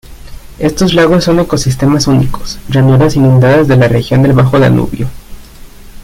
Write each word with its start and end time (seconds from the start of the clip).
Estos 0.57 0.95
lagos 0.95 1.25
son 1.25 1.39
ecosistemas 1.41 2.07
únicos, 2.07 2.57
llanuras 2.67 3.15
inundadas 3.17 3.67
de 3.67 3.77
la 3.77 3.87
región 3.87 4.23
del 4.23 4.33
Bajo 4.33 4.57
Danubio. 4.57 5.07